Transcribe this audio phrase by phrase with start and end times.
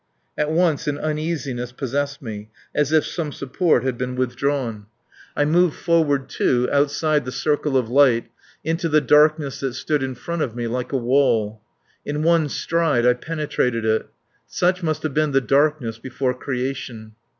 [0.35, 4.87] At once an uneasiness possessed me, as if some support had been withdrawn.
[5.35, 8.27] I moved forward, too, outside the circle of light,
[8.63, 11.61] into the darkness that stood in front of me like a wall.
[12.03, 14.07] In one stride I penetrated it.
[14.47, 17.11] Such must have been the darkness before creation.